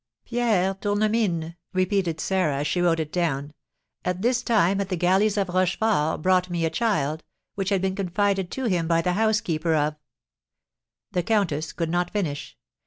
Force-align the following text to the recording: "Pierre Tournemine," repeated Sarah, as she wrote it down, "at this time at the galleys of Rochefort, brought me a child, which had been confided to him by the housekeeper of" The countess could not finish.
"Pierre 0.25 0.73
Tournemine," 0.73 1.57
repeated 1.73 2.19
Sarah, 2.19 2.61
as 2.61 2.65
she 2.65 2.81
wrote 2.81 2.99
it 2.99 3.11
down, 3.11 3.53
"at 4.03 4.23
this 4.23 4.41
time 4.41 4.81
at 4.81 4.89
the 4.89 4.95
galleys 4.95 5.37
of 5.37 5.49
Rochefort, 5.49 6.23
brought 6.23 6.49
me 6.49 6.65
a 6.65 6.71
child, 6.71 7.23
which 7.53 7.69
had 7.69 7.83
been 7.83 7.95
confided 7.95 8.49
to 8.49 8.65
him 8.65 8.87
by 8.87 9.03
the 9.03 9.13
housekeeper 9.13 9.75
of" 9.75 9.95
The 11.11 11.21
countess 11.21 11.71
could 11.71 11.91
not 11.91 12.09
finish. 12.09 12.57